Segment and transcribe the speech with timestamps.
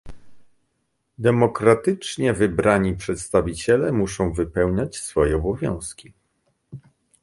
[1.17, 6.13] Demokratycznie wybrani przedstawiciele muszą wypełniać swoje obowiązki